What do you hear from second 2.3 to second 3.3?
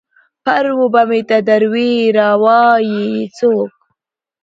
وا يي يې